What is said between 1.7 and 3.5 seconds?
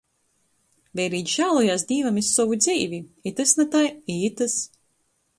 Dīvam iz sovu dzeivi: i